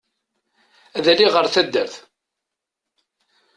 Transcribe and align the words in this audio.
Ad 0.97 1.05
aliɣ 1.11 1.31
ɣer 1.33 1.45
taddart. 1.53 1.93